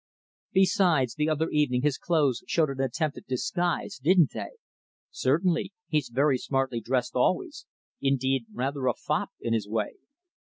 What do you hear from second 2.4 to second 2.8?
showed